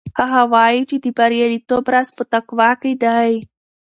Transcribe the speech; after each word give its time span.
هغه 0.19 0.41
وایي 0.53 0.81
چې 0.89 0.95
د 1.03 1.05
بریالیتوب 1.17 1.83
راز 1.93 2.09
په 2.17 2.23
تقوا 2.33 2.69
کې 2.81 2.93
دی. 3.03 3.31